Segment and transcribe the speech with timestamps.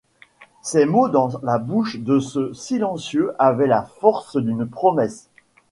[0.63, 5.29] Ces mots dans la bouche de ce silencieux avaient la force d'une promesse.